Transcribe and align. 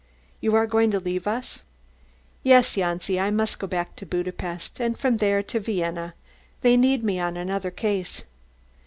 You 0.39 0.55
are 0.55 0.65
going 0.65 0.89
to 0.89 0.99
leave 0.99 1.27
us?" 1.27 1.61
"Yes, 2.41 2.75
Janci, 2.75 3.19
I 3.19 3.29
must 3.29 3.59
go 3.59 3.67
back 3.67 3.95
to 3.97 4.05
Budapest, 4.07 4.79
and 4.79 4.97
from 4.97 5.17
there 5.17 5.43
to 5.43 5.59
Vienna. 5.59 6.15
They 6.61 6.75
need 6.75 7.03
me 7.03 7.19
on 7.19 7.37
another 7.37 7.69
case." 7.69 8.23